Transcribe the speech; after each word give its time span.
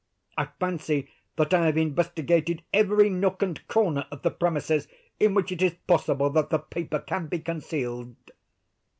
I 0.35 0.47
fancy 0.59 1.11
that 1.35 1.53
I 1.53 1.67
have 1.67 1.77
investigated 1.77 2.63
every 2.73 3.07
nook 3.07 3.43
and 3.43 3.67
corner 3.67 4.07
of 4.09 4.23
the 4.23 4.31
premises 4.31 4.87
in 5.19 5.35
which 5.35 5.51
it 5.51 5.61
is 5.61 5.75
possible 5.85 6.31
that 6.31 6.49
the 6.49 6.57
paper 6.57 6.97
can 6.97 7.27
be 7.27 7.37
concealed." 7.37 8.15